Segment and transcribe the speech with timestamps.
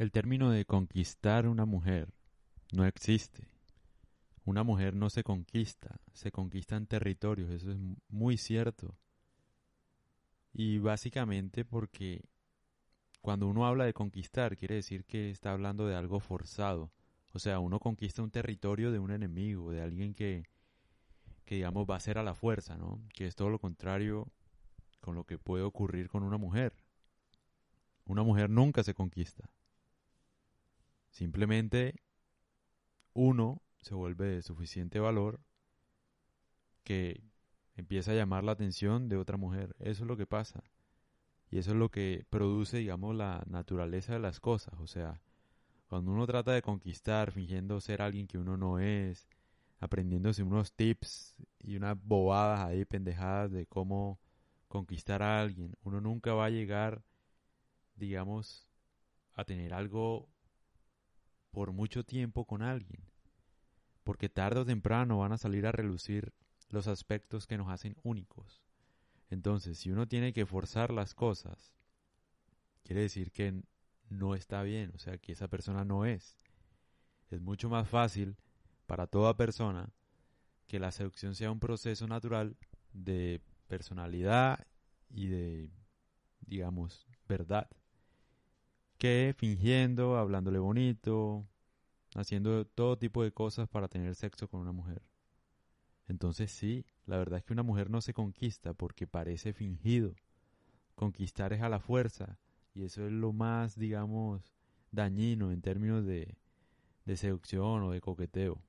[0.00, 2.14] El término de conquistar una mujer
[2.72, 3.46] no existe.
[4.46, 7.76] Una mujer no se conquista, se conquistan territorios, eso es
[8.08, 8.96] muy cierto.
[10.54, 12.24] Y básicamente porque
[13.20, 16.90] cuando uno habla de conquistar, quiere decir que está hablando de algo forzado.
[17.34, 20.44] O sea, uno conquista un territorio de un enemigo, de alguien que,
[21.44, 23.02] que digamos va a ser a la fuerza, ¿no?
[23.12, 24.32] Que es todo lo contrario
[25.02, 26.72] con lo que puede ocurrir con una mujer.
[28.06, 29.50] Una mujer nunca se conquista.
[31.20, 32.00] Simplemente
[33.12, 35.38] uno se vuelve de suficiente valor
[36.82, 37.22] que
[37.74, 39.76] empieza a llamar la atención de otra mujer.
[39.80, 40.64] Eso es lo que pasa.
[41.50, 44.72] Y eso es lo que produce, digamos, la naturaleza de las cosas.
[44.80, 45.20] O sea,
[45.88, 49.28] cuando uno trata de conquistar fingiendo ser alguien que uno no es,
[49.78, 54.18] aprendiéndose unos tips y unas bobadas ahí pendejadas de cómo
[54.68, 57.02] conquistar a alguien, uno nunca va a llegar,
[57.94, 58.66] digamos,
[59.34, 60.30] a tener algo
[61.50, 63.02] por mucho tiempo con alguien.
[64.04, 66.32] Porque tarde o temprano van a salir a relucir
[66.68, 68.62] los aspectos que nos hacen únicos.
[69.28, 71.74] Entonces, si uno tiene que forzar las cosas,
[72.82, 73.62] quiere decir que
[74.08, 76.36] no está bien, o sea, que esa persona no es.
[77.30, 78.36] Es mucho más fácil
[78.86, 79.92] para toda persona
[80.66, 82.56] que la seducción sea un proceso natural
[82.92, 84.66] de personalidad
[85.08, 85.70] y de,
[86.40, 87.68] digamos, verdad,
[89.00, 91.48] que fingiendo, hablándole bonito,
[92.14, 95.02] haciendo todo tipo de cosas para tener sexo con una mujer.
[96.06, 100.14] Entonces sí, la verdad es que una mujer no se conquista porque parece fingido.
[100.96, 102.38] Conquistar es a la fuerza
[102.74, 104.52] y eso es lo más, digamos,
[104.92, 106.36] dañino en términos de,
[107.06, 108.60] de seducción o de coqueteo.